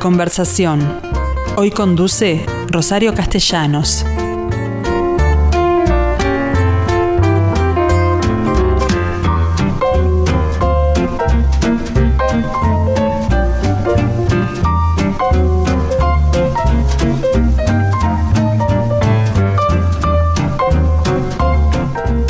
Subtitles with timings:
[0.00, 0.80] Conversación.
[1.56, 4.06] Hoy conduce Rosario Castellanos.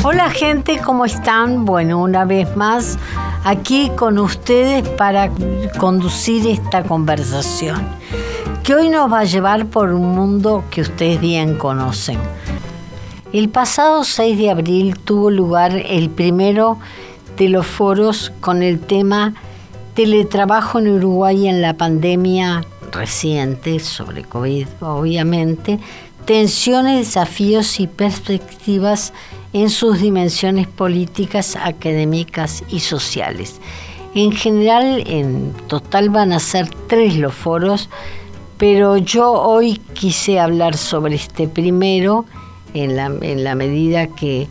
[0.03, 1.63] Hola gente, ¿cómo están?
[1.63, 2.99] Bueno, una vez más
[3.43, 5.31] aquí con ustedes para
[5.77, 7.87] conducir esta conversación,
[8.63, 12.19] que hoy nos va a llevar por un mundo que ustedes bien conocen.
[13.33, 16.77] El pasado 6 de abril tuvo lugar el primero
[17.37, 19.33] de los foros con el tema
[19.95, 25.79] Teletrabajo en Uruguay en la pandemia reciente sobre COVID, obviamente,
[26.25, 29.13] tensiones, desafíos y perspectivas
[29.53, 33.59] en sus dimensiones políticas, académicas y sociales.
[34.13, 37.89] En general, en total van a ser tres los foros,
[38.57, 42.25] pero yo hoy quise hablar sobre este primero
[42.73, 44.47] en la, en la medida que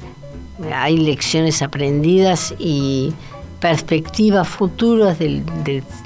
[0.75, 3.13] hay lecciones aprendidas y
[3.61, 5.43] perspectivas futuras de,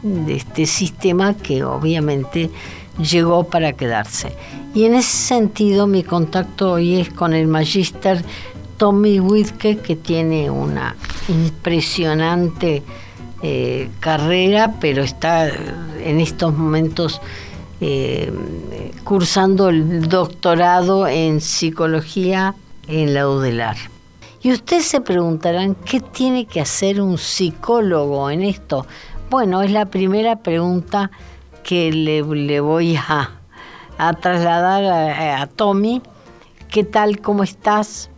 [0.03, 2.51] de este sistema que obviamente
[2.99, 4.33] llegó para quedarse.
[4.75, 8.25] Y en ese sentido mi contacto hoy es con el magíster
[8.77, 10.97] Tommy Whitke, que tiene una
[11.29, 12.83] impresionante
[13.43, 17.21] eh, carrera, pero está en estos momentos
[17.81, 18.33] eh,
[19.05, 22.55] cursando el doctorado en psicología
[22.89, 23.77] en la UDELAR.
[24.43, 28.87] Y ustedes se preguntarán, ¿qué tiene que hacer un psicólogo en esto?
[29.31, 31.11] Bueno, es la primera pregunta
[31.63, 33.31] que le, voy a,
[33.97, 36.03] a trasladar a, a Tommy.
[36.71, 37.21] ¿Qué tal?
[37.21, 38.11] ¿Cómo estás?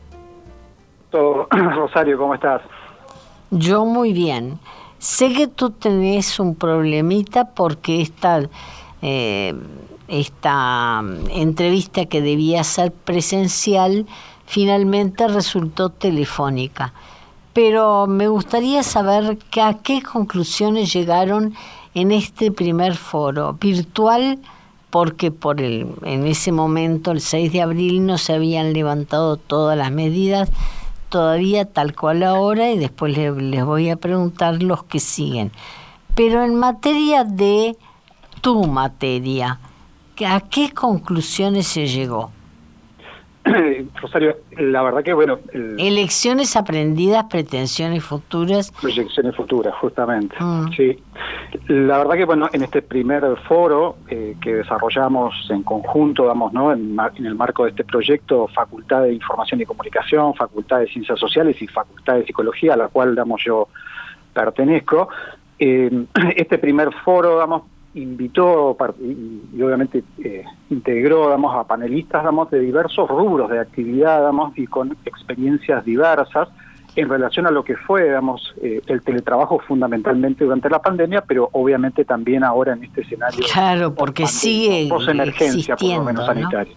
[1.51, 2.63] Rosario, ¿cómo estás?
[3.51, 4.59] Yo muy bien.
[4.99, 8.43] Sé que tú tenés un problemita porque esta,
[9.03, 9.55] eh,
[10.09, 14.07] esta entrevista que debía ser presencial
[14.47, 16.93] finalmente resultó telefónica.
[17.53, 21.55] Pero me gustaría saber que a qué conclusiones llegaron
[21.95, 24.39] en este primer foro virtual
[24.91, 29.77] porque por el, en ese momento, el 6 de abril, no se habían levantado todas
[29.77, 30.51] las medidas
[31.17, 35.51] todavía tal cual ahora y después les, les voy a preguntar los que siguen.
[36.15, 37.75] Pero en materia de
[38.43, 39.59] tu materia,
[40.27, 42.33] ¿a qué conclusiones se llegó?
[44.01, 45.39] Rosario, la verdad que bueno...
[45.53, 45.79] El...
[45.79, 48.73] Elecciones aprendidas, pretensiones futuras.
[48.81, 50.37] Proyecciones futuras, justamente.
[50.41, 50.73] Mm.
[50.73, 50.99] Sí.
[51.69, 56.73] La verdad que bueno, en este primer foro eh, que desarrollamos en conjunto, vamos, ¿no?
[56.73, 61.19] En, en, el marco de este proyecto, Facultad de Información y Comunicación, Facultad de Ciencias
[61.19, 63.69] Sociales y Facultad de Psicología, a la cual, damos yo
[64.33, 65.09] pertenezco,
[65.59, 66.05] eh,
[66.37, 67.63] este primer foro, vamos,
[67.97, 74.57] invitó y, obviamente eh, integró damos, a panelistas damos, de diversos rubros de actividad damos,
[74.57, 76.49] y con experiencias diversas
[76.95, 81.51] en relación a lo que fue damos, eh, el teletrabajo fundamentalmente durante la pandemia, pero
[81.53, 83.41] obviamente también ahora en este escenario.
[83.53, 86.75] Claro, porque sigue emergencia por lo menos sanitaria.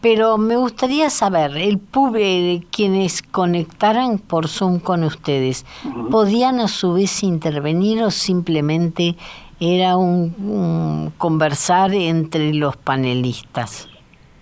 [0.00, 5.66] Pero me gustaría saber, el público, quienes conectaran por Zoom con ustedes,
[6.10, 9.16] ¿podían a su vez intervenir o simplemente
[9.60, 13.88] era un, un conversar entre los panelistas.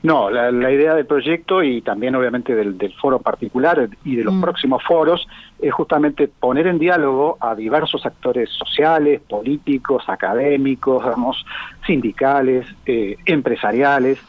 [0.01, 4.23] No, la, la, idea del proyecto y también obviamente del, del foro particular y de
[4.23, 4.41] los mm.
[4.41, 5.27] próximos foros
[5.59, 11.45] es justamente poner en diálogo a diversos actores sociales, políticos, académicos, digamos,
[11.85, 14.21] sindicales, eh, empresariales,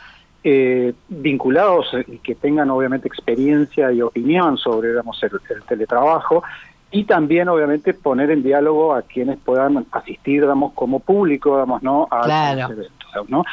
[0.43, 6.43] eh, vinculados y que tengan obviamente experiencia y opinión sobre digamos, el, el teletrabajo
[6.91, 10.43] y también obviamente poner en diálogo a quienes puedan asistir
[10.73, 12.73] como público no a claro.
[12.73, 13.43] eventos no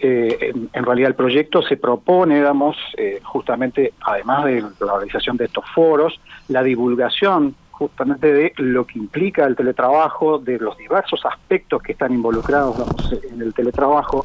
[0.00, 5.36] eh, en, en, realidad el proyecto se propone digamos eh, justamente además de la realización
[5.36, 11.20] de estos foros la divulgación justamente de lo que implica el teletrabajo, de los diversos
[11.26, 14.24] aspectos que están involucrados en el teletrabajo,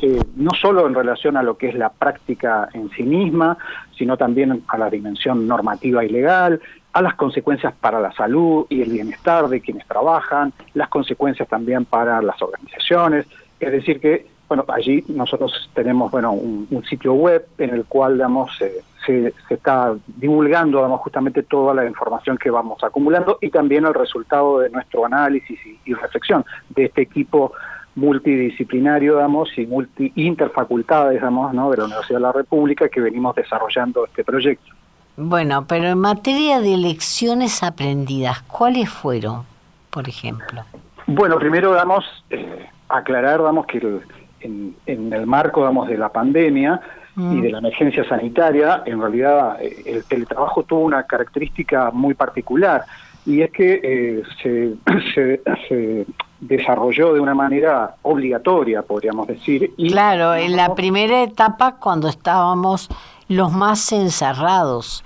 [0.00, 3.58] eh, no solo en relación a lo que es la práctica en sí misma,
[3.98, 6.60] sino también a la dimensión normativa y legal,
[6.94, 11.84] a las consecuencias para la salud y el bienestar de quienes trabajan, las consecuencias también
[11.84, 13.26] para las organizaciones,
[13.60, 18.56] es decir que bueno, allí nosotros tenemos bueno un, sitio web en el cual digamos
[18.58, 23.94] se, se, está divulgando digamos, justamente toda la información que vamos acumulando y también el
[23.94, 27.52] resultado de nuestro análisis y, y reflexión de este equipo
[27.96, 31.70] multidisciplinario, digamos, y multi interfacultades, digamos, ¿no?
[31.70, 34.72] de la Universidad de la República que venimos desarrollando este proyecto.
[35.16, 39.44] Bueno, pero en materia de lecciones aprendidas, ¿cuáles fueron,
[39.90, 40.62] por ejemplo?
[41.06, 44.00] Bueno, primero, damos, eh, aclarar, que
[44.40, 46.80] en, el marco, de la pandemia
[47.16, 47.42] y mm.
[47.42, 52.84] de la emergencia sanitaria, en realidad eh, el teletrabajo tuvo una característica muy particular
[53.26, 54.74] y es que eh, se,
[55.68, 56.06] se,
[56.40, 59.72] desarrolló de una manera obligatoria, podríamos decir.
[59.78, 62.90] Y claro, en la primera etapa cuando estábamos
[63.28, 65.04] los más encerrados,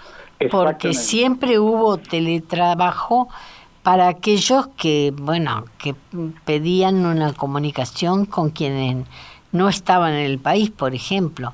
[0.51, 3.29] porque siempre hubo teletrabajo
[3.83, 5.95] para aquellos que, bueno, que
[6.45, 9.07] pedían una comunicación con quienes
[9.53, 11.53] no estaban en el país, por ejemplo.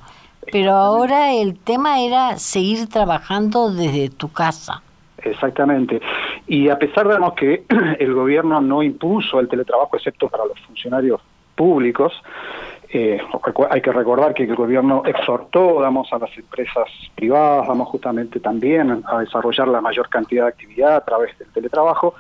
[0.51, 4.83] Pero ahora el tema era seguir trabajando desde tu casa.
[5.19, 6.01] Exactamente.
[6.47, 7.65] Y a pesar de que
[7.99, 11.21] el gobierno no impuso el teletrabajo excepto para los funcionarios
[11.55, 12.13] públicos,
[12.97, 13.21] eh,
[13.71, 19.03] hay que recordar que el gobierno exhortó, damos, a las empresas privadas, vamos justamente también
[19.05, 22.15] a desarrollar la mayor cantidad de actividad a través del teletrabajo.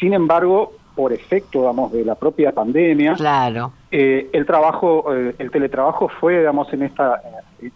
[0.00, 3.72] Sin embargo, por efecto, vamos, de la propia pandemia, claro.
[3.90, 7.20] Eh, el trabajo, eh, el teletrabajo fue, digamos, en esta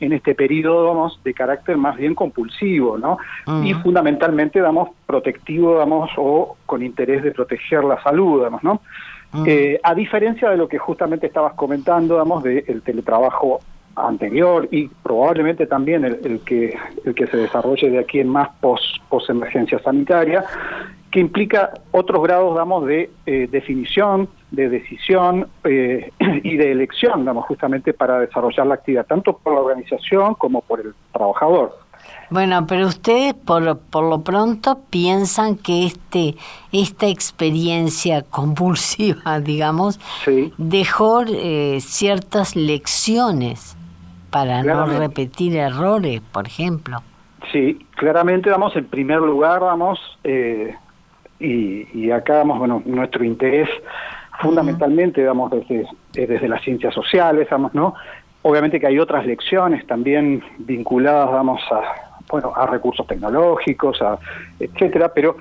[0.00, 3.16] en este periodo, vamos, de carácter más bien compulsivo, ¿no?
[3.64, 8.82] Y fundamentalmente, damos, protectivo, vamos, o con interés de proteger la salud, vamos, ¿no?
[9.46, 13.60] Eh, a diferencia de lo que justamente estabas comentando, vamos, del teletrabajo
[13.94, 19.00] anterior y probablemente también el, que el que se desarrolle de aquí en más pos,
[19.08, 19.26] pos
[19.84, 20.44] sanitaria,
[21.10, 26.10] que implica otros grados, damos, de eh, definición, de decisión eh,
[26.42, 30.80] y de elección, damos, justamente para desarrollar la actividad, tanto por la organización como por
[30.80, 31.87] el trabajador.
[32.30, 36.34] Bueno, pero ustedes por, por lo pronto piensan que este
[36.72, 39.98] esta experiencia convulsiva, digamos,
[40.58, 43.76] dejó eh, ciertas lecciones
[44.30, 47.02] para no repetir errores, por ejemplo.
[47.52, 50.74] Sí, claramente vamos en primer lugar, vamos, eh,
[51.40, 53.68] y, acá vamos, bueno, nuestro interés
[54.40, 57.94] fundamentalmente, vamos, desde, desde las ciencias sociales, vamos, ¿no?
[58.42, 64.18] Obviamente que hay otras lecciones también vinculadas, vamos, a, bueno, a recursos tecnológicos, a,
[64.58, 65.36] etcétera, pero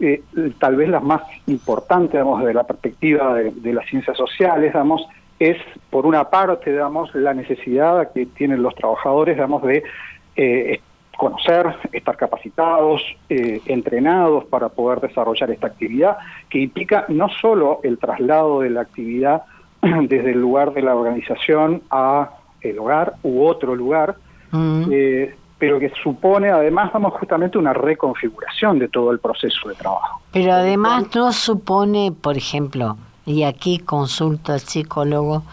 [0.00, 0.22] eh,
[0.58, 5.06] tal vez las más importantes, digamos, desde la perspectiva de, las ciencias sociales, digamos,
[5.38, 5.56] es,
[5.90, 9.84] por una parte, digamos, la necesidad que tienen los trabajadores, digamos, de
[10.34, 10.80] eh,
[11.16, 16.16] conocer, estar capacitados, eh, entrenados para poder desarrollar esta actividad,
[16.48, 19.42] que implica no solo el traslado de la actividad
[19.82, 22.30] desde el lugar de la organización a
[22.60, 24.16] el hogar u otro lugar,
[24.50, 24.92] mm
[25.62, 30.20] pero que supone además, vamos, justamente una reconfiguración de todo el proceso de trabajo.
[30.32, 35.44] Pero además no supone, por ejemplo, y aquí consulto al psicólogo,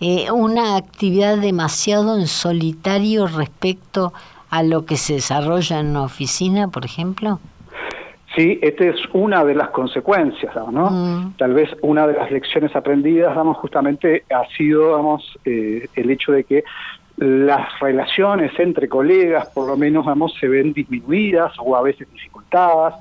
[0.00, 4.12] eh, una actividad demasiado en solitario respecto
[4.50, 7.40] a lo que se desarrolla en una oficina, por ejemplo?
[8.36, 10.90] Sí, esta es una de las consecuencias, ¿no?
[10.90, 11.34] Mm.
[11.38, 16.30] Tal vez una de las lecciones aprendidas, vamos, justamente ha sido, vamos, eh, el hecho
[16.30, 16.62] de que
[17.20, 22.94] las relaciones entre colegas, por lo menos, vamos, se ven disminuidas o a veces dificultadas,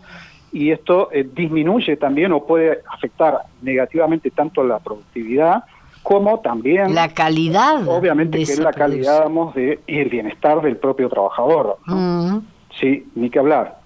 [0.52, 5.64] y esto eh, disminuye también o puede afectar negativamente tanto la productividad
[6.04, 7.88] como también la calidad.
[7.88, 11.78] Obviamente que es la calidad, vamos, de, y el bienestar del propio trabajador.
[11.86, 12.40] Mm.
[12.78, 13.80] Sí, ni que hablar.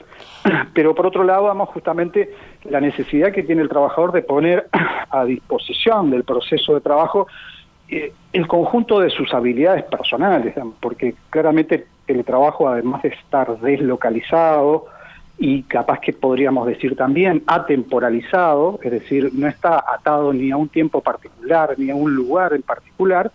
[0.74, 4.68] Pero por otro lado, vamos, justamente la necesidad que tiene el trabajador de poner
[5.12, 7.28] a disposición del proceso de trabajo
[7.96, 14.88] eh, el conjunto de sus habilidades personales, porque claramente el trabajo, además de estar deslocalizado
[15.38, 20.70] y capaz que podríamos decir también atemporalizado, es decir, no está atado ni a un
[20.70, 23.32] tiempo particular, ni a un lugar en particular,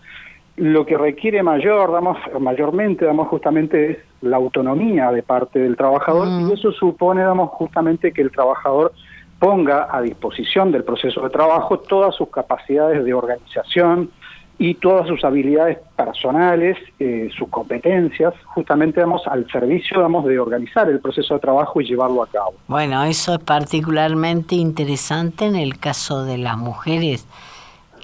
[0.57, 6.27] lo que requiere mayor, damos, mayormente, damos justamente es la autonomía de parte del trabajador
[6.27, 8.91] y eso supone, damos justamente que el trabajador
[9.39, 14.11] ponga a disposición del proceso de trabajo todas sus capacidades de organización,
[14.59, 20.89] y todas sus habilidades personales, eh, sus competencias, justamente vamos al servicio vamos de organizar
[20.89, 22.53] el proceso de trabajo y llevarlo a cabo.
[22.67, 27.25] Bueno, eso es particularmente interesante en el caso de las mujeres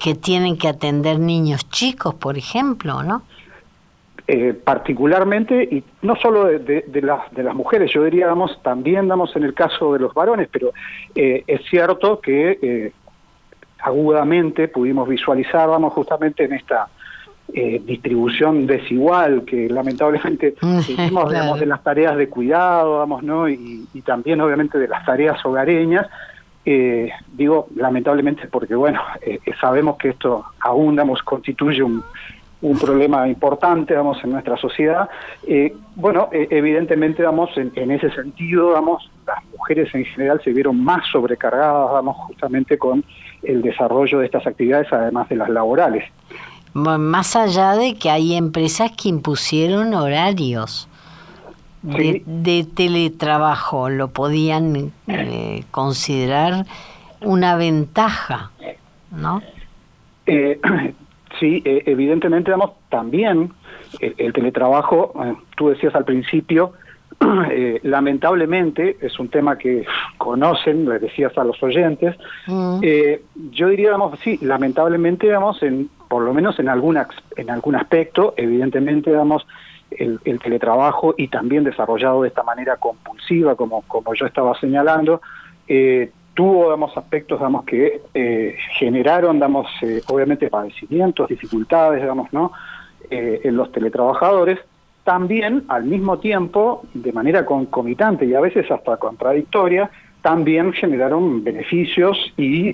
[0.02, 3.22] que tienen que atender niños chicos, por ejemplo, ¿no?
[4.26, 9.36] Eh, particularmente, y no solo de, las, de las mujeres, yo diría, vamos, también damos
[9.36, 10.72] en el caso de los varones, pero
[11.14, 12.92] eh, es cierto que
[13.86, 16.88] agudamente pudimos visualizar, vamos, justamente en esta
[17.54, 23.48] eh, distribución desigual que lamentablemente hicimos de las tareas de cuidado, vamos, ¿no?
[23.48, 26.06] Y, también obviamente de las tareas hogareñas.
[26.68, 32.02] Eh, digo lamentablemente porque bueno, eh, sabemos que esto aún damos, constituye un,
[32.62, 35.08] un problema importante, vamos, en nuestra sociedad.
[35.46, 40.82] Eh, bueno, eh, evidentemente, vamos, en, ese sentido, vamos, las mujeres en general se vieron
[40.82, 43.04] más sobrecargadas, vamos, justamente con
[43.42, 46.04] el desarrollo de estas actividades, además de las laborales.
[46.74, 50.88] Más allá de que hay empresas que impusieron horarios
[51.82, 56.66] de, teletrabajo, lo podían eh, considerar
[57.22, 58.50] una ventaja,
[59.10, 59.40] ¿no?
[60.26, 60.60] Eh,
[61.40, 63.52] sí, eh, evidentemente, vamos, también
[64.00, 65.14] el, teletrabajo,
[65.56, 66.72] tú decías al principio,
[67.82, 69.84] lamentablemente, es un tema que
[70.18, 72.16] conocen, les decías a los oyentes,
[72.46, 72.80] mm.
[73.50, 78.34] yo diría, vamos, sí, lamentablemente, vamos, en, por lo menos en, alguna, en algún aspecto,
[78.36, 79.46] evidentemente, vamos,
[79.90, 85.20] el, teletrabajo y también desarrollado de esta manera compulsiva, como, como yo estaba señalando,
[85.68, 92.52] eh, tuvo, digamos, aspectos, digamos, que eh, generaron, digamos, eh, obviamente padecimientos, dificultades, digamos, ¿no?,
[93.08, 94.58] en los teletrabajadores,
[95.06, 99.88] también, al mismo tiempo, de manera concomitante y a veces hasta contradictoria,
[100.20, 102.72] también generaron beneficios y,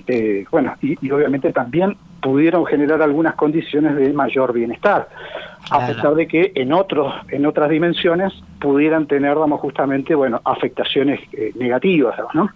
[0.49, 5.09] bueno, y obviamente también pudieron generar algunas condiciones de mayor bienestar,
[5.69, 11.19] a pesar de que en otros en otras dimensiones pudieran tener, vamos, justamente, bueno, afectaciones
[11.33, 12.49] eh, negativas, ¿no?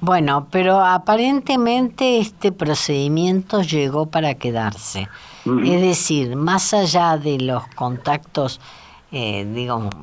[0.00, 5.08] Bueno, pero aparentemente este procedimiento llegó para quedarse.
[5.46, 8.60] Es decir, más allá de los contactos,
[9.12, 9.94] eh, digamos,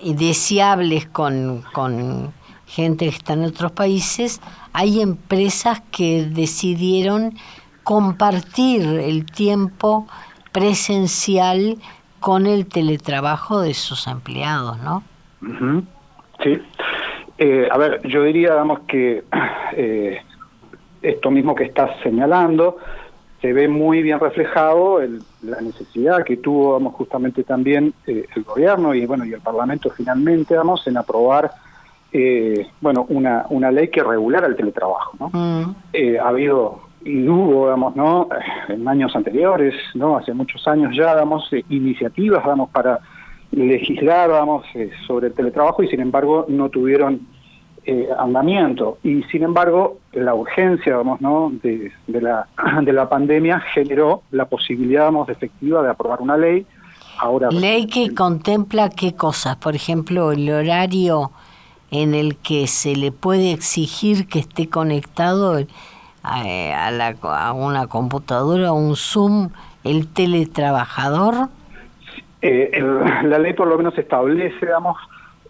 [0.00, 2.32] indeseables con, con
[2.66, 4.40] gente que está en otros países,
[4.72, 7.34] hay empresas que decidieron
[7.84, 10.06] compartir el tiempo
[10.52, 11.76] presencial
[12.20, 15.02] con el teletrabajo de sus empleados, ¿no?
[16.42, 16.60] Sí.
[17.38, 19.24] Eh, a ver, yo diría, digamos, que
[19.76, 20.18] eh,
[21.02, 22.78] esto mismo que estás señalando
[23.40, 28.42] se ve muy bien reflejado en la necesidad que tuvo, vamos, justamente también eh, el
[28.44, 31.50] gobierno y bueno y el Parlamento finalmente, vamos, en aprobar
[32.80, 35.30] bueno una, una ley que regulara el teletrabajo, ¿no?
[35.34, 35.76] Mm.
[36.18, 38.28] ha habido y hubo, digamos, ¿no?
[38.68, 40.16] En años anteriores, ¿no?
[40.16, 42.98] Hace muchos años ya, damos eh, iniciativas, vamos, para
[43.52, 47.20] legislar, vamos, eh, sobre el teletrabajo y sin embargo no tuvieron
[47.86, 48.98] eh, andamiento.
[49.04, 51.52] Y sin embargo, la urgencia, vamos, ¿no?
[51.62, 52.48] De, de, la,
[52.82, 56.66] de la pandemia generó la posibilidad, vamos, efectiva de aprobar una ley.
[57.18, 61.30] Ahora, ley que contempla qué cosas, por ejemplo, el horario
[61.90, 65.64] en el que se le puede exigir que esté conectado
[66.22, 69.50] a, la, a una computadora, un Zoom,
[69.84, 71.48] el teletrabajador?
[72.42, 72.82] Eh,
[73.24, 74.96] la ley por lo menos establece, digamos,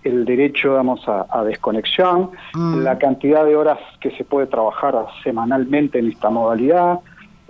[0.07, 2.79] el derecho, a, desconexión, mm.
[2.83, 7.01] la cantidad de horas que se puede trabajar semanalmente en esta modalidad,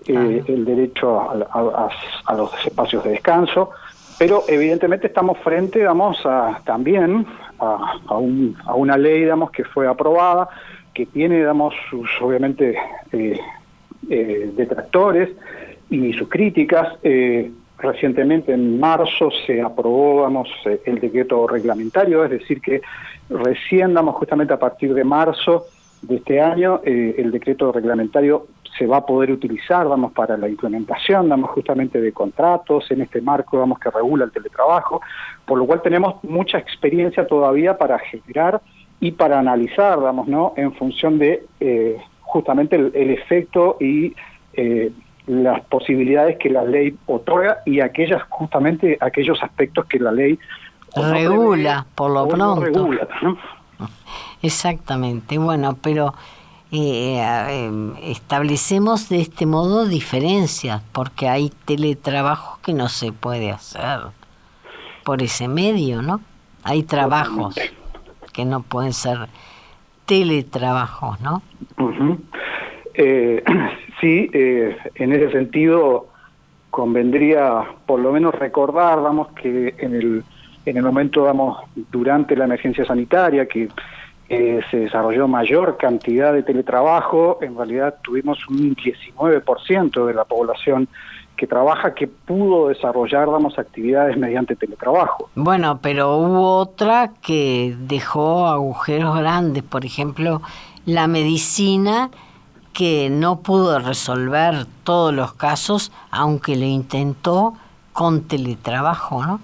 [0.06, 3.70] eh, el derecho a, los espacios de descanso,
[4.18, 7.26] pero evidentemente estamos frente, digamos, a, también
[7.58, 10.48] a, un, a una ley, digamos, que fue aprobada
[10.94, 12.74] que tiene, digamos, sus, obviamente,
[13.12, 13.38] eh,
[14.08, 15.28] eh, detractores
[15.90, 16.96] y sus críticas.
[17.78, 20.48] Eh, recientemente, en marzo, se aprobó, vamos,
[20.84, 22.80] el decreto reglamentario, es decir, que
[23.28, 25.66] recién, damos justamente a partir de marzo
[26.02, 28.46] de este año, el decreto reglamentario
[28.78, 33.20] se va a poder utilizar, vamos, para la implementación, damos justamente de contratos en este
[33.20, 35.00] marco, vamos, que regula el teletrabajo,
[35.46, 38.60] por lo cual tenemos mucha experiencia todavía para generar
[39.00, 40.52] y para analizar, vamos, ¿no?
[40.56, 44.14] En función de eh, justamente el, efecto y
[44.54, 44.92] eh,
[45.26, 50.38] las posibilidades que la ley otorga y aquellas justamente aquellos aspectos que la ley
[50.94, 52.60] regula, por lo pronto.
[52.62, 53.08] regula,
[54.42, 55.38] Exactamente.
[55.38, 56.14] Bueno, pero
[56.72, 57.70] eh,
[58.02, 64.00] establecemos de este modo diferencias, porque hay teletrabajo que no se puede hacer
[65.04, 66.20] por ese medio, ¿no?
[66.64, 67.56] Hay trabajos
[68.32, 69.28] que no pueden ser
[70.04, 71.42] teletrabajos, ¿no?
[72.94, 73.42] Eh,
[74.00, 76.08] sí, eh, en ese sentido
[76.70, 80.24] convendría por lo menos recordar, vamos, que en el,
[80.66, 81.58] en el momento, vamos,
[81.90, 83.68] durante la emergencia sanitaria, que
[84.28, 90.88] eh, se desarrolló mayor cantidad de teletrabajo, en realidad tuvimos un 19% de la población
[91.36, 95.30] que trabaja que pudo desarrollar, vamos, actividades mediante teletrabajo.
[95.34, 100.42] Bueno, pero hubo otra que dejó agujeros grandes, por ejemplo,
[100.86, 102.10] la medicina
[102.76, 107.54] que no pudo resolver todos los casos, aunque lo intentó
[107.94, 109.40] con teletrabajo, ¿no?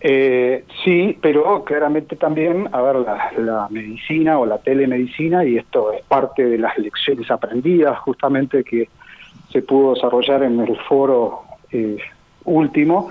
[0.00, 2.96] Eh, sí, pero claramente también, a ver,
[3.36, 8.88] la, medicina o la telemedicina, y esto es parte de las lecciones aprendidas justamente que
[9.50, 11.98] se pudo desarrollar en el foro eh,
[12.44, 13.10] último,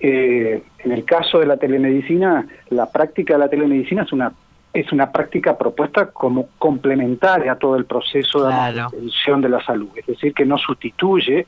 [0.00, 4.32] eh, en el caso de la telemedicina, la práctica de la telemedicina es una
[4.72, 9.88] es una práctica propuesta como complementaria a todo el proceso de atención de la salud,
[9.96, 11.46] es decir, que no sustituye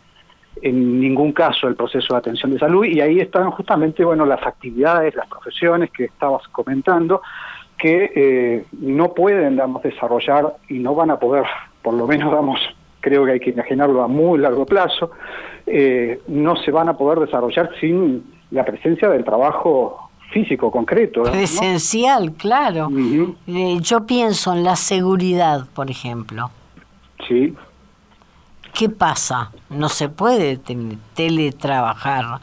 [0.62, 2.84] en ningún caso el proceso de atención de salud.
[2.84, 7.22] Y ahí están justamente bueno las actividades, las profesiones que estabas comentando
[7.78, 11.44] que eh, no pueden damos desarrollar y no van a poder,
[11.82, 12.60] por lo menos damos
[13.00, 15.12] creo que hay que imaginarlo a muy largo plazo,
[15.66, 21.24] eh, no se van a poder desarrollar sin la presencia del trabajo físico, concreto.
[21.32, 22.88] Esencial, claro.
[23.46, 26.50] Eh, yo pienso en la seguridad, por ejemplo.
[27.28, 27.54] Sí.
[28.72, 29.50] ¿Qué pasa?
[29.68, 30.58] No se puede
[31.14, 32.40] teletrabajar.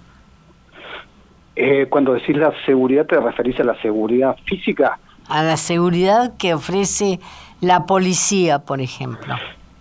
[1.56, 5.00] Eh, cuando decís la seguridad, ¿te referís a la seguridad física?
[5.28, 7.20] A la seguridad que ofrece
[7.62, 9.36] la policía, por ejemplo.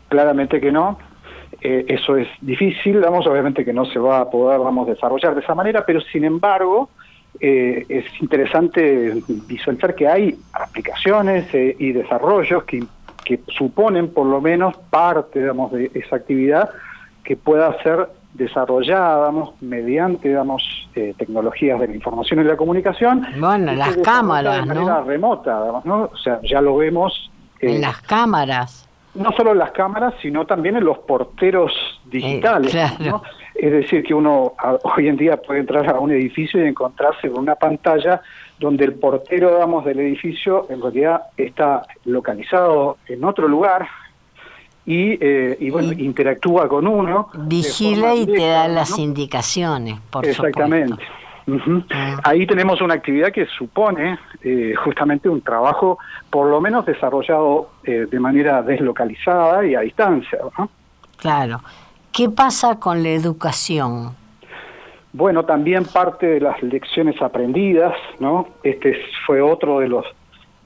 [0.09, 0.99] Claramente que no.
[1.61, 5.41] Eh, eso es difícil, vamos, obviamente que no se va a poder vamos, desarrollar de
[5.41, 6.91] esa manera, pero sin embargo,
[7.40, 12.85] eh, es interesante visualizar que hay aplicaciones eh, y desarrollos que,
[13.25, 16.71] que, suponen por lo menos parte digamos, de esa actividad
[17.25, 20.62] que pueda ser desarrollada mediante digamos,
[20.95, 23.26] eh, tecnologías de la información y la comunicación.
[23.38, 26.11] Bueno, las cámaras, de manera remota, digamos, ¿no?
[26.12, 27.31] O sea, ya lo vemos.
[27.61, 28.88] en las cámaras.
[29.14, 31.73] No solo en las cámaras, sino también en los porteros
[32.05, 32.75] digitales.
[33.00, 33.23] ¿no?
[33.59, 37.41] Es decir, que uno hoy en día puede entrar a un edificio y encontrarse con
[37.41, 38.21] una pantalla
[38.59, 43.89] donde el portero, digamos, del edificio en realidad está localizado en otro lugar
[44.85, 47.29] y, eh, y bueno, interactúa con uno.
[47.35, 51.03] Vigila y te da las indicaciones, por Exactamente.
[51.91, 52.21] Ah.
[52.25, 55.99] Ahí tenemos una actividad que supone eh, justamente un trabajo,
[56.29, 60.39] por lo menos desarrollado eh, de manera deslocalizada y a distancia.
[61.19, 61.61] Claro.
[62.16, 64.16] ¿Qué pasa con la educación?
[65.12, 68.48] Bueno, también parte de las lecciones aprendidas, ¿no?
[68.62, 70.07] Este fue otro de los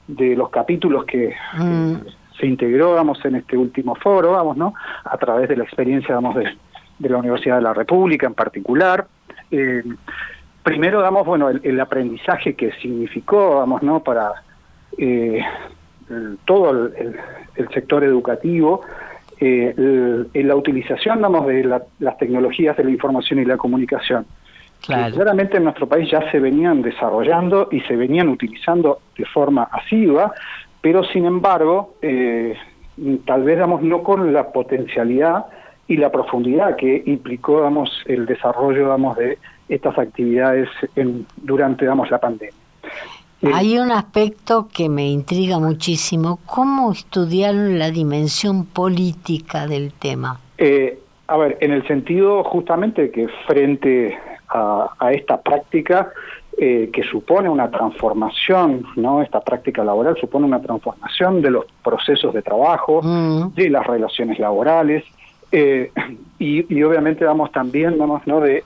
[0.07, 1.95] de los capítulos que mm.
[2.39, 4.73] se integró, vamos, en este último foro, vamos, ¿no?
[5.03, 9.07] A través de la experiencia, vamos, de, la Universidad de la República en particular.
[9.51, 9.83] Eh,
[10.63, 14.01] primero, damos, bueno, el, aprendizaje que significó, vamos, ¿no?
[14.01, 14.31] Para
[14.97, 15.43] eh,
[16.45, 18.83] todo el sector educativo,
[19.43, 19.73] eh,
[20.35, 24.27] la utilización de las tecnologías de la información y la comunicación.
[24.85, 30.31] claramente en nuestro país ya se venían desarrollando y se venían utilizando de forma asidua,
[30.79, 32.55] pero sin embargo, eh,
[33.25, 35.47] tal vez damos no con la potencialidad
[35.87, 42.11] y la profundidad que implicó damos, el desarrollo damos, de estas actividades en, durante damos,
[42.11, 42.53] la pandemia.
[43.43, 46.39] Hay un aspecto que me intriga muchísimo.
[46.45, 50.39] ¿Cómo estudiaron la dimensión política del tema?
[50.57, 54.17] Eh, a ver, en el sentido justamente que frente
[54.49, 56.11] a, esta práctica
[56.57, 59.21] eh, que supone una transformación, ¿no?
[59.21, 63.55] Esta práctica laboral supone una transformación de los procesos de trabajo, mm.
[63.55, 65.03] de las relaciones laborales,
[65.51, 65.91] eh,
[66.37, 68.39] y, obviamente vamos también, vamos, ¿no?
[68.41, 68.63] De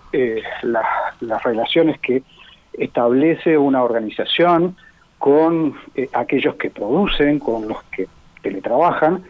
[0.63, 2.23] las relaciones que
[2.77, 4.75] establece una organización
[5.25, 8.07] con eh, aquellos que producen, con los que
[8.41, 9.23] teletrabajan.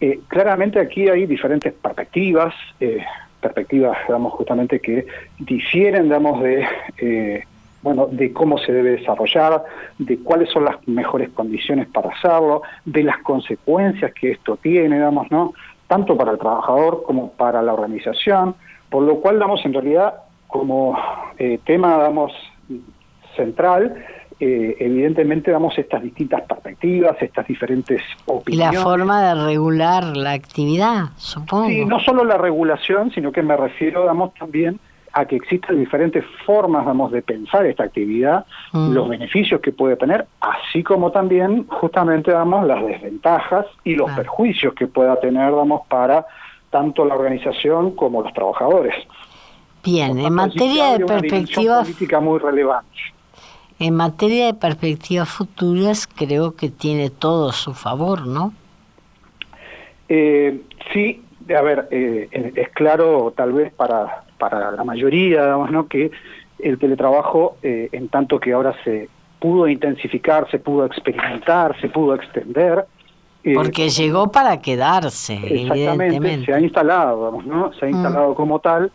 [0.00, 3.04] Eh, claramente aquí hay diferentes perspectivas, eh,
[3.40, 5.06] perspectivas, digamos, justamente que
[5.38, 7.44] difieren, digamos, de,
[7.82, 9.64] bueno, de cómo se debe desarrollar,
[9.98, 15.30] de cuáles son las mejores condiciones para hacerlo, de las consecuencias que esto tiene, digamos,
[15.30, 15.52] ¿no?
[15.86, 18.54] Tanto para el trabajador como para la organización,
[18.88, 20.14] por lo cual, damos en realidad,
[20.46, 20.96] como
[21.64, 22.32] tema, damos
[23.36, 24.04] central,
[24.40, 28.72] eh, evidentemente damos estas distintas perspectivas, estas diferentes opiniones.
[28.72, 31.68] Y la forma de regular la actividad, supongo.
[31.68, 34.80] Sí, no solo la regulación, sino que me refiero, damos también
[35.12, 38.92] a que existen diferentes formas, vamos, de pensar esta actividad, mm.
[38.92, 44.74] los beneficios que puede tener, así como también, justamente, damos las desventajas y los perjuicios
[44.74, 46.26] que pueda tener, vamos, para
[46.70, 48.94] tanto la organización como los trabajadores.
[49.84, 52.88] Bien, en materia de perspectiva política muy relevante.
[53.78, 58.52] En materia de perspectivas futuras, creo que tiene todo a su favor, ¿no?
[60.08, 60.60] Eh,
[60.92, 61.22] sí,
[61.56, 65.88] a ver, eh, es claro, tal vez para, para la mayoría, digamos, ¿no?
[65.88, 66.12] que
[66.60, 69.08] el teletrabajo, eh, en tanto que ahora se
[69.40, 72.86] pudo intensificar, se pudo experimentar, se pudo extender.
[73.54, 77.72] Porque llegó para quedarse, exactamente, se ha instalado, ¿no?
[77.72, 77.92] Se ha mm.
[77.92, 78.92] instalado como tal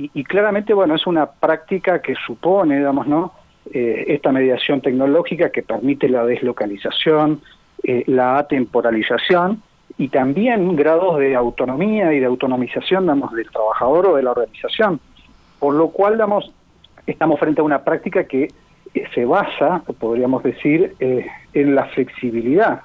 [0.00, 3.34] y, y, claramente, bueno, es una práctica que supone, digamos, ¿no?
[3.70, 7.42] Eh, esta mediación tecnológica que permite la deslocalización,
[7.82, 9.62] eh, la atemporalización
[9.98, 14.98] y también grados de autonomía y de autonomización digamos, del trabajador o de la organización.
[15.58, 16.50] por lo cual damos,
[17.06, 18.48] estamos frente a una práctica que
[18.94, 20.94] eh, se basa, podríamos decir,
[21.52, 22.80] en la flexibilidad.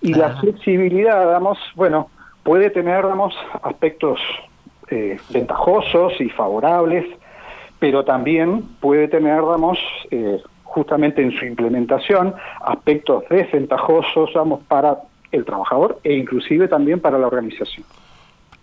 [0.00, 2.08] Y la flexibilidad, damos, bueno,
[2.44, 4.18] puede tener, damos, aspectos
[4.90, 7.04] eh, ventajosos y favorables,
[7.78, 9.78] pero también puede tener, damos,
[10.64, 14.98] justamente en su implementación, aspectos desventajosos, vamos, para
[15.32, 17.84] el trabajador e inclusive también para la organización.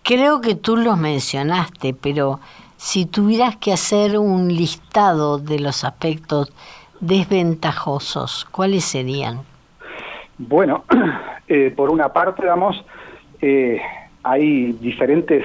[0.02, 2.40] Creo que tú los mencionaste, pero
[2.76, 6.52] si tuvieras que hacer un listado de los aspectos
[7.00, 9.40] desventajosos, ¿cuáles serían?
[10.38, 10.84] Bueno,
[11.48, 12.84] eh, por una parte, digamos,
[13.40, 13.80] eh,
[14.22, 15.44] hay diferentes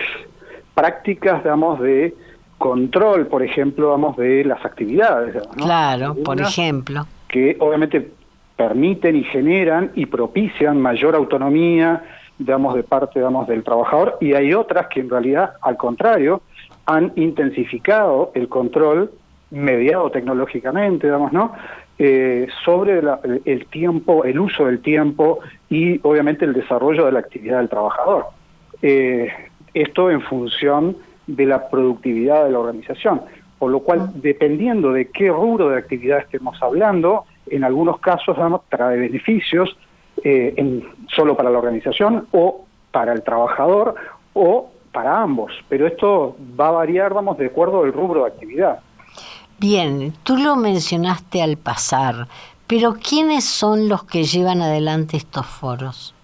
[0.82, 2.15] prácticas, digamos, de
[2.58, 5.36] control, por ejemplo, vamos, de las actividades.
[5.56, 7.06] Claro, por ejemplo.
[7.28, 8.10] Que obviamente
[8.56, 12.04] permiten y generan y propician mayor autonomía,
[12.39, 16.41] digamos, de parte, digamos, del trabajador, y hay otras que en realidad, al contrario,
[16.88, 19.12] han intensificado el control
[19.52, 21.54] mediado tecnológicamente, digamos, ¿no?
[22.00, 23.04] Eh, sobre
[23.46, 28.26] el tiempo, el uso del tiempo y obviamente el desarrollo de la actividad del trabajador.
[28.82, 29.30] Eh,
[29.74, 33.22] esto en función de la productividad de la organización,
[33.60, 38.62] por lo cual, dependiendo de qué rubro de actividad estemos hablando, en algunos casos digamos,
[38.70, 39.78] trae beneficios
[40.24, 43.96] eh, en, solo para la organización o para el trabajador
[44.34, 48.80] o para ambos, pero esto va a variar, vamos, de acuerdo al rubro de actividad.
[49.58, 52.28] Bien, tú lo mencionaste al pasar,
[52.68, 56.16] pero ¿quiénes son los que llevan adelante estos foros?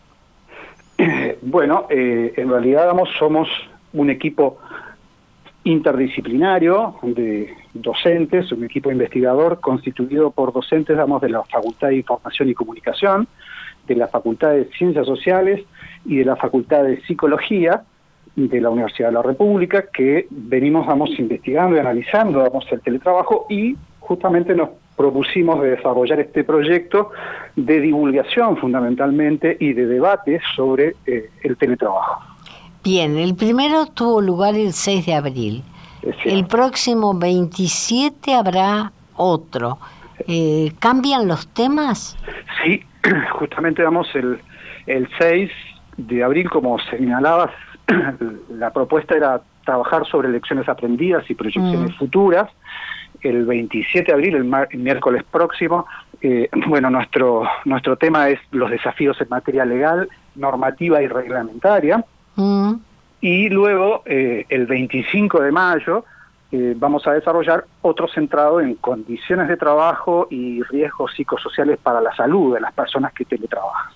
[1.42, 3.48] Bueno, eh, en realidad, vamos, somos
[3.94, 4.58] un equipo
[5.64, 12.50] interdisciplinario de docentes, un equipo investigador constituido por docentes, vamos, de la Facultad de Información
[12.50, 13.28] y Comunicación,
[13.86, 15.64] de la Facultad de Ciencias Sociales
[16.06, 17.84] y de la Facultad de Psicología,
[18.36, 23.46] de la Universidad de la República, que venimos, vamos, investigando y analizando, vamos, el teletrabajo
[23.50, 27.12] y justamente nos propusimos de desarrollar este proyecto
[27.56, 32.22] de divulgación fundamentalmente y de debate sobre eh, el teletrabajo.
[32.84, 35.64] Bien, el primero tuvo lugar el 6 de abril.
[36.26, 39.78] El próximo 27 habrá otro.
[40.28, 42.18] Eh, ¿Cambian los temas?
[42.64, 42.82] Sí,
[43.32, 44.40] justamente damos el,
[44.88, 45.52] el 6
[45.98, 47.52] de abril, como señalabas,
[48.50, 51.98] la propuesta era trabajar sobre lecciones aprendidas y proyecciones mm.
[51.98, 52.50] futuras.
[53.22, 55.86] El 27 de abril, el, miércoles próximo,
[56.22, 62.04] eh, bueno, nuestro, nuestro tema es los desafíos en materia legal, normativa y reglamentaria.
[62.36, 62.74] Mm.
[63.22, 66.06] Y luego, eh, el 25 de mayo,
[66.52, 72.16] eh, vamos a desarrollar otro centrado en condiciones de trabajo y riesgos psicosociales para la
[72.16, 73.92] salud de las personas que teletrabajan.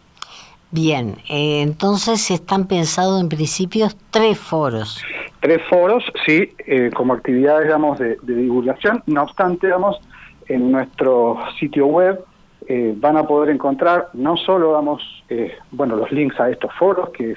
[0.71, 5.03] Bien, eh, entonces están pensados en principios tres foros.
[5.41, 9.03] Tres foros, sí, eh, como actividades, digamos, de, divulgación.
[9.05, 9.99] No obstante, digamos,
[10.47, 12.23] en nuestro sitio web
[12.67, 15.03] eh, van a poder encontrar no solo, digamos,
[15.71, 17.35] bueno, los links a estos foros que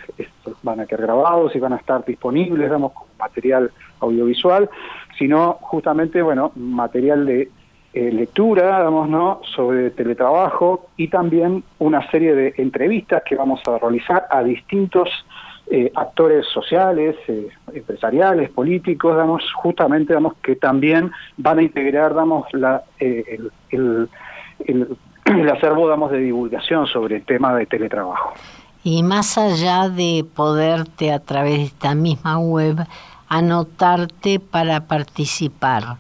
[0.64, 3.70] van a quedar grabados y van a estar disponibles, digamos, como material
[4.00, 4.68] audiovisual,
[5.18, 7.48] sino justamente, bueno, material de
[7.94, 9.40] eh, lectura, digamos, ¿no?
[9.54, 15.09] sobre teletrabajo y también una serie de entrevistas que vamos a realizar a distintos
[15.70, 22.46] eh, actores sociales, eh, empresariales, políticos, digamos, justamente, digamos, que también van a integrar, digamos,
[22.52, 24.09] la, el, el,
[24.66, 28.35] el, acervo, digamos, de divulgación sobre el tema de teletrabajo.
[28.83, 32.76] Y más allá de poderte a través de esta misma web
[33.28, 35.96] anotarte para participar,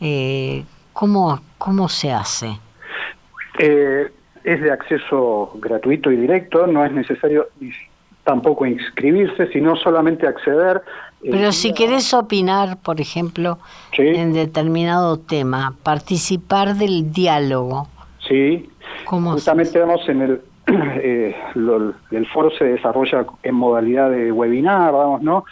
[0.00, 2.56] eh, ¿Cómo, cómo se hace?
[3.58, 4.10] Eh,
[4.44, 7.48] es de acceso gratuito y directo, no es necesario
[8.22, 10.82] tampoco inscribirse, sino solamente acceder.
[11.22, 13.58] Eh, Pero si querés opinar, por ejemplo,
[13.98, 17.88] en determinado tema, participar del diálogo.
[18.26, 18.70] Sí,
[19.04, 21.36] ¿Cómo justamente vamos en el, eh,
[22.12, 25.44] el foro se desarrolla en modalidad de webinar, vamos, ¿no?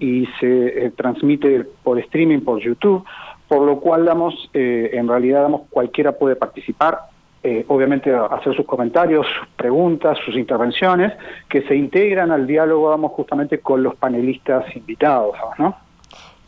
[0.00, 3.04] Y se transmite por streaming por YouTube
[3.48, 7.00] por lo cual damos, eh, en realidad damos, cualquiera puede participar,
[7.42, 11.12] eh, obviamente hacer sus comentarios, sus preguntas, sus intervenciones,
[11.48, 15.76] que se integran al diálogo, vamos, justamente con los panelistas invitados, ¿no?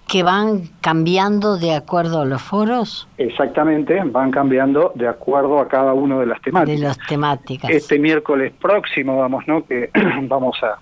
[0.09, 3.07] que van cambiando de acuerdo a los foros?
[3.19, 6.81] Exactamente, van cambiando de acuerdo a cada uno de las temáticas.
[6.81, 7.71] De las temáticas.
[7.71, 9.67] Este miércoles próximo, vamos, ¿no?
[9.67, 9.91] Que
[10.23, 10.79] vamos a,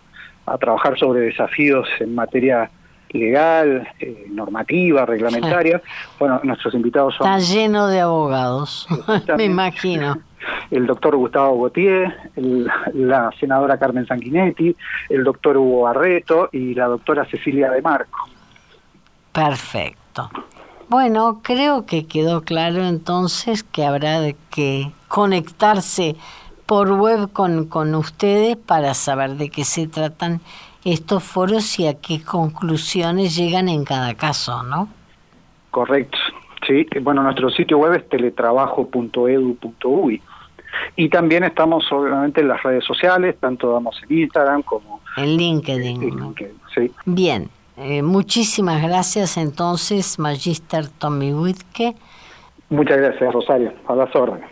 [0.50, 2.70] a trabajar sobre desafíos en materia
[3.16, 5.80] legal, eh, normativa, reglamentaria.
[6.18, 7.26] Bueno, nuestros invitados son...
[7.26, 8.86] Está lleno de abogados,
[9.36, 10.18] me imagino.
[10.70, 12.14] El doctor Gustavo Gautier,
[12.94, 14.76] la senadora Carmen Sanguinetti,
[15.08, 18.28] el doctor Hugo Barreto y la doctora Cecilia de Marco.
[19.32, 20.06] Perfecto.
[20.16, 20.30] Perfecto.
[20.88, 26.16] Bueno, creo que quedó claro entonces que habrá que conectarse
[26.64, 30.40] por web con, con ustedes para saber de qué se tratan
[30.86, 34.88] estos foros y a qué conclusiones llegan en cada caso, ¿no?
[35.72, 36.16] Correcto.
[36.66, 40.22] Sí, bueno, nuestro sitio web es teletrabajo.edu.uy.
[40.94, 46.34] Y también estamos obviamente en las redes sociales, tanto damos en Instagram como en LinkedIn.
[46.74, 46.92] sí.
[47.04, 51.94] Bien, eh, muchísimas gracias entonces, Magister Tommy Whitke.
[52.68, 53.72] Muchas gracias, Rosario.
[53.88, 54.50] A las órdenes.